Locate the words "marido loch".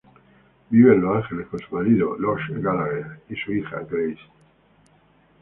1.75-2.41